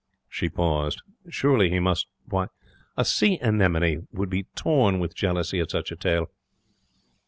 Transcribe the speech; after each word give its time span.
She 0.27 0.49
paused. 0.49 1.03
Surely 1.29 1.69
he 1.69 1.79
must 1.79 2.07
Why, 2.27 2.47
a 2.97 3.05
sea 3.05 3.37
anemone 3.37 4.07
would 4.11 4.31
be 4.31 4.45
torn 4.55 4.97
with 4.99 5.13
jealousy 5.13 5.59
at 5.59 5.69
such 5.69 5.91
a 5.91 5.95
tale. 5.95 6.31